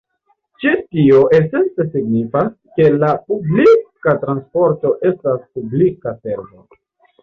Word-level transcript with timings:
Ĉi 0.61 0.71
tio 0.95 1.19
esence 1.39 1.85
signifas, 1.91 2.49
ke 2.81 2.89
la 2.97 3.13
publika 3.29 4.19
transporto 4.27 4.99
estas 5.15 5.49
publika 5.57 6.21
servo. 6.23 6.69